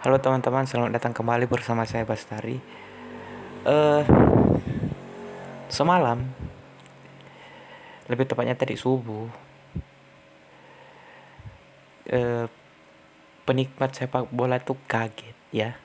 Halo 0.00 0.16
teman-teman, 0.16 0.64
selamat 0.64 0.96
datang 0.96 1.12
kembali 1.12 1.44
bersama 1.44 1.84
saya 1.84 2.08
Bastari. 2.08 2.56
Uh, 3.68 4.00
semalam, 5.68 6.24
lebih 8.08 8.24
tepatnya 8.24 8.56
tadi 8.56 8.80
subuh, 8.80 9.28
uh, 12.16 12.48
penikmat 13.44 13.92
sepak 13.92 14.32
bola 14.32 14.56
tuh 14.64 14.80
kaget 14.88 15.36
ya. 15.52 15.76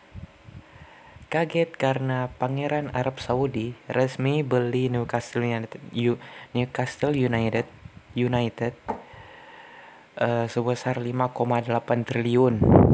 Kaget 1.28 1.76
karena 1.76 2.32
Pangeran 2.40 2.96
Arab 2.96 3.20
Saudi 3.20 3.76
resmi 3.92 4.48
beli 4.48 4.88
Newcastle 4.88 5.44
United, 5.44 5.84
Newcastle 6.56 7.12
United, 7.20 7.68
United 8.16 8.80
uh, 10.24 10.48
sebesar 10.48 11.04
5,8 11.04 11.68
triliun 12.08 12.85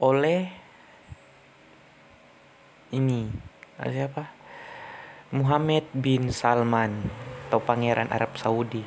oleh 0.00 0.48
ini 2.96 3.28
siapa? 3.76 4.32
Muhammad 5.30 5.86
bin 5.92 6.32
Salman 6.32 7.06
atau 7.46 7.60
Pangeran 7.60 8.08
Arab 8.08 8.34
Saudi. 8.40 8.82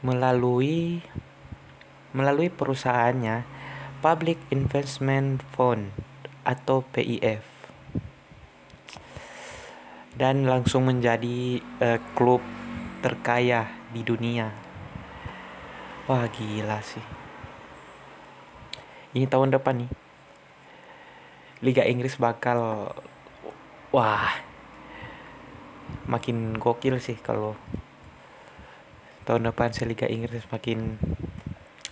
Melalui 0.00 1.04
melalui 2.16 2.48
perusahaannya 2.48 3.44
Public 4.00 4.40
Investment 4.48 5.44
Fund 5.52 5.92
atau 6.42 6.80
PIF 6.80 7.44
dan 10.16 10.48
langsung 10.48 10.88
menjadi 10.88 11.60
uh, 11.84 12.00
klub 12.16 12.40
terkaya 13.04 13.68
di 13.92 14.00
dunia. 14.00 14.48
Wah 16.08 16.24
gila 16.32 16.80
sih 16.80 17.25
ini 19.16 19.24
tahun 19.24 19.56
depan 19.56 19.80
nih. 19.80 19.90
Liga 21.64 21.88
Inggris 21.88 22.20
bakal 22.20 22.92
wah 23.88 24.28
makin 26.04 26.60
gokil 26.60 27.00
sih 27.00 27.16
kalau 27.16 27.56
tahun 29.24 29.48
depan 29.48 29.72
sih 29.72 29.88
Liga 29.88 30.04
Inggris 30.04 30.44
makin 30.52 31.00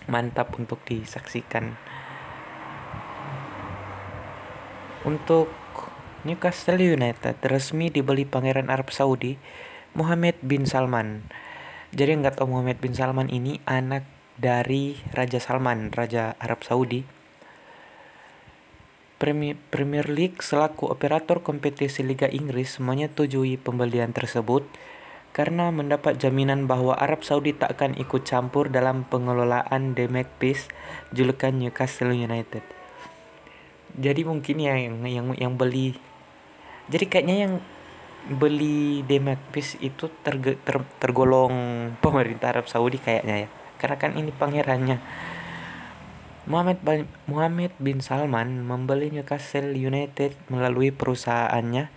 mantap 0.05 0.53
untuk 0.53 0.85
disaksikan. 0.85 1.81
Untuk 5.01 5.49
Newcastle 6.25 6.81
United 6.81 7.37
resmi 7.45 7.93
dibeli 7.93 8.25
Pangeran 8.25 8.69
Arab 8.69 8.89
Saudi 8.89 9.37
Muhammad 9.97 10.37
bin 10.41 10.65
Salman. 10.65 11.25
Jadi 11.93 12.21
nggak 12.21 12.41
tahu 12.41 12.53
Muhammad 12.53 12.81
bin 12.81 12.97
Salman 12.97 13.29
ini 13.29 13.61
anak 13.69 14.03
dari 14.35 14.99
Raja 15.15 15.39
Salman, 15.39 15.95
Raja 15.95 16.35
Arab 16.41 16.65
Saudi. 16.67 17.14
Premier 19.73 20.05
League 20.05 20.45
selaku 20.45 20.93
operator 20.93 21.41
kompetisi 21.41 22.05
Liga 22.05 22.29
Inggris 22.29 22.77
menyetujui 22.77 23.57
pembelian 23.57 24.13
tersebut 24.13 24.61
karena 25.33 25.73
mendapat 25.73 26.21
jaminan 26.21 26.69
bahwa 26.69 26.93
Arab 26.93 27.25
Saudi 27.25 27.57
tak 27.57 27.81
akan 27.81 27.97
ikut 27.97 28.21
campur 28.21 28.69
dalam 28.69 29.01
pengelolaan 29.09 29.97
The 29.97 30.05
Magpies 30.05 30.69
julukan 31.09 31.57
Newcastle 31.57 32.13
United. 32.13 32.61
Jadi 33.97 34.21
mungkin 34.21 34.61
ya 34.61 34.77
yang 34.77 35.01
yang 35.09 35.27
yang 35.33 35.53
beli 35.57 35.97
jadi 36.85 37.09
kayaknya 37.09 37.35
yang 37.49 37.53
beli 38.29 39.01
The 39.09 39.17
Magpies 39.17 39.81
itu 39.81 40.13
terge, 40.21 40.61
ter, 40.61 40.77
tergolong 41.01 41.53
pemerintah 41.97 42.53
Arab 42.53 42.69
Saudi 42.69 43.01
kayaknya 43.01 43.47
ya 43.47 43.49
karena 43.81 43.97
kan 43.97 44.11
ini 44.15 44.31
pangerannya 44.31 44.97
Muhammad 46.45 46.77
bin, 46.85 47.09
Muhammad 47.25 47.73
bin 47.81 48.05
Salman 48.05 48.61
membeli 48.61 49.09
Newcastle 49.09 49.73
United 49.73 50.37
melalui 50.53 50.93
perusahaannya 50.93 51.89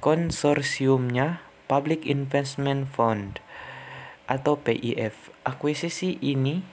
konsorsiumnya 0.00 1.44
Public 1.68 2.08
Investment 2.08 2.88
Fund 2.88 3.44
atau 4.24 4.56
PIF. 4.56 5.28
Akuisisi 5.44 6.16
ini 6.24 6.64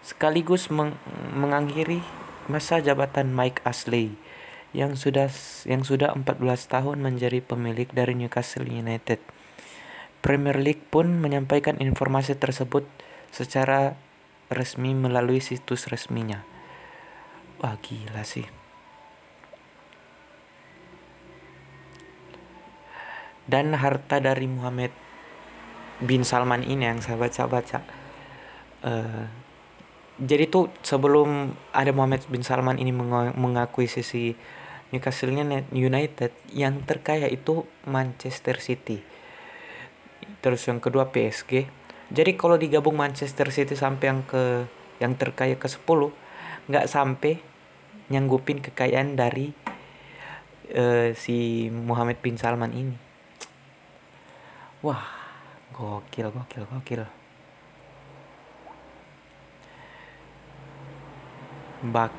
sekaligus 0.00 0.72
meng 0.72 0.96
mengakhiri 1.36 2.00
masa 2.48 2.80
jabatan 2.80 3.36
Mike 3.36 3.60
Ashley 3.68 4.16
yang 4.72 4.96
sudah 4.96 5.28
yang 5.68 5.84
sudah 5.84 6.16
14 6.16 6.40
tahun 6.72 7.04
menjadi 7.04 7.44
pemilik 7.44 7.90
dari 7.92 8.16
Newcastle 8.16 8.64
United. 8.64 9.20
Premier 10.24 10.56
League 10.56 10.82
pun 10.88 11.20
menyampaikan 11.20 11.76
informasi 11.84 12.34
tersebut 12.34 12.88
secara 13.28 14.00
resmi 14.50 14.94
melalui 14.94 15.42
situs 15.42 15.90
resminya. 15.90 16.42
Wah 17.62 17.76
gila 17.80 18.22
sih. 18.22 18.46
Dan 23.46 23.78
harta 23.78 24.18
dari 24.18 24.50
Muhammad 24.50 24.90
bin 26.02 26.26
Salman 26.26 26.66
ini 26.66 26.90
yang 26.90 26.98
saya 26.98 27.14
baca-baca. 27.14 27.86
Uh, 28.82 29.24
jadi 30.18 30.48
tuh 30.50 30.72
sebelum 30.82 31.54
ada 31.70 31.92
Muhammad 31.94 32.26
bin 32.26 32.42
Salman 32.42 32.80
ini 32.80 32.90
mengakui 33.36 33.86
sisi 33.86 34.34
Newcastle 34.90 35.34
United 35.74 36.32
yang 36.54 36.82
terkaya 36.86 37.26
itu 37.28 37.66
Manchester 37.84 38.58
City 38.62 39.16
terus 40.40 40.62
yang 40.66 40.78
kedua 40.78 41.10
PSG 41.10 41.66
jadi 42.06 42.38
kalau 42.38 42.54
digabung 42.54 42.94
Manchester 42.94 43.50
City 43.50 43.74
sampai 43.74 44.14
yang 44.14 44.22
ke 44.22 44.70
yang 45.02 45.12
terkaya 45.18 45.58
ke 45.58 45.66
10 45.66 45.82
nggak 46.70 46.86
sampai 46.86 47.42
nyanggupin 48.06 48.62
kekayaan 48.62 49.18
dari 49.18 49.50
uh, 50.70 51.10
si 51.18 51.66
Muhammad 51.70 52.22
bin 52.22 52.38
Salman 52.38 52.70
ini. 52.70 52.96
Wah 54.86 55.02
gokil 55.74 56.30
gokil 56.30 56.62
gokil. 56.70 57.02
Bak 61.90 62.14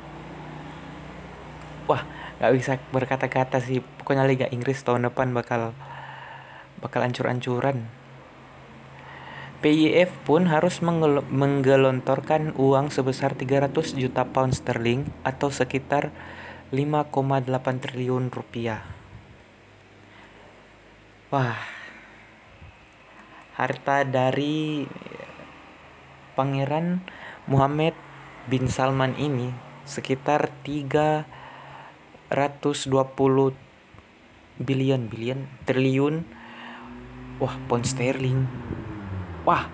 wah 1.87 2.03
nggak 2.43 2.53
bisa 2.59 2.75
berkata-kata 2.91 3.63
sih. 3.63 3.79
Pokoknya 3.79 4.27
Liga 4.27 4.51
Inggris 4.51 4.83
tahun 4.83 5.07
depan 5.07 5.31
bakal 5.31 5.71
bakal 6.83 7.07
ancur-ancuran 7.07 7.87
PIF 9.57 10.13
pun 10.21 10.45
harus 10.45 10.85
menggelontorkan 10.85 12.53
uang 12.61 12.93
sebesar 12.93 13.33
300 13.33 13.97
juta 13.97 14.29
pound 14.29 14.53
sterling 14.53 15.09
atau 15.25 15.49
sekitar 15.49 16.13
5,8 16.69 17.49
triliun 17.81 18.29
rupiah. 18.29 18.85
Wah, 21.33 21.57
harta 23.57 24.05
dari 24.05 24.85
Pangeran 26.37 27.01
Muhammad 27.49 27.97
bin 28.45 28.69
Salman 28.69 29.17
ini 29.17 29.49
sekitar 29.89 30.53
320 30.61 31.17
billion 34.61 35.01
billion 35.09 35.49
triliun 35.65 36.29
wah 37.41 37.57
pound 37.65 37.89
sterling 37.89 38.45
wah. 39.47 39.71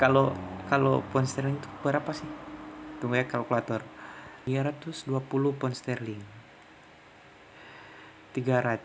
Kalau 0.00 0.32
kalau 0.72 1.04
pound 1.12 1.28
sterling 1.28 1.60
itu 1.60 1.68
berapa 1.84 2.08
sih? 2.16 2.24
Tunggu 2.96 3.20
ya 3.20 3.28
kalkulator. 3.28 3.84
320 4.48 5.12
pound 5.60 5.76
sterling. 5.76 6.24
300 8.32 8.80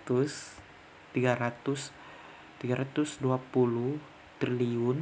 300 1.16 1.96
320 2.60 3.24
triliun. 4.44 4.98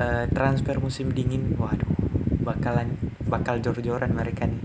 uh, 0.01 0.25
transfer 0.33 0.81
musim 0.81 1.13
dingin 1.13 1.61
waduh 1.61 1.93
bakalan 2.41 2.97
bakal 3.29 3.61
jor-joran 3.61 4.17
mereka 4.17 4.49
nih. 4.49 4.65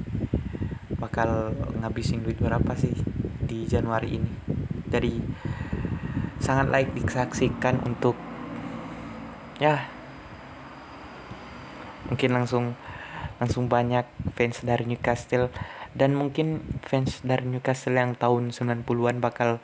Bakal 0.96 1.52
ngabisin 1.84 2.24
duit 2.24 2.40
berapa 2.40 2.72
sih 2.80 2.96
di 3.44 3.68
Januari 3.68 4.16
ini? 4.16 4.32
Jadi 4.88 5.14
sangat 6.42 6.74
layak 6.74 6.92
disaksikan 6.98 7.80
untuk 7.86 8.18
ya 9.62 9.86
mungkin 12.10 12.34
langsung 12.34 12.66
langsung 13.38 13.70
banyak 13.70 14.06
fans 14.38 14.62
dari 14.66 14.86
Newcastle. 14.90 15.54
Dan 15.92 16.16
mungkin 16.16 16.64
fans 16.88 17.20
dari 17.22 17.44
Newcastle 17.44 17.98
yang 17.98 18.16
tahun 18.16 18.56
90-an 18.56 19.18
bakal 19.20 19.60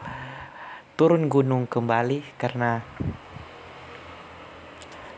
turun 0.99 1.31
gunung 1.31 1.69
kembali 1.69 2.25
karena 2.35 2.83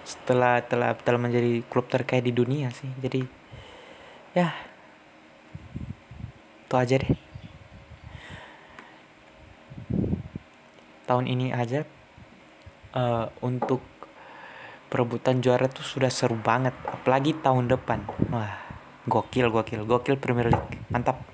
setelah 0.06 0.62
telah 0.62 0.94
telah 0.98 1.18
menjadi 1.18 1.66
klub 1.66 1.90
terkaya 1.90 2.22
di 2.22 2.30
dunia 2.30 2.70
sih. 2.70 2.90
Jadi 3.02 3.26
ya 4.38 4.54
itu 6.70 6.76
aja 6.78 7.02
deh 7.02 7.29
tahun 11.10 11.26
ini 11.26 11.50
aja 11.50 11.82
uh, 12.94 13.34
untuk 13.42 13.82
perebutan 14.94 15.42
juara 15.42 15.66
tuh 15.66 15.82
sudah 15.82 16.14
seru 16.14 16.38
banget 16.38 16.78
apalagi 16.86 17.34
tahun 17.42 17.66
depan. 17.66 18.06
Wah 18.30 18.54
gokil 19.10 19.50
gokil 19.50 19.90
gokil 19.90 20.22
Premier 20.22 20.54
League 20.54 20.78
mantap 20.94 21.26